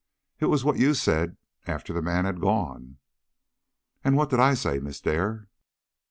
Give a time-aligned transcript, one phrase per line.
[0.39, 2.97] It was what you said yourself after the man had gone."
[4.03, 5.47] "And what did I say, Miss Dare?"